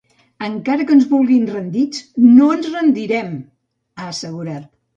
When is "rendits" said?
1.51-2.01